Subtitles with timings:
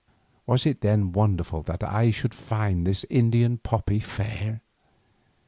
[0.47, 4.61] Was it then wonderful that I should find this Indian poppy fair?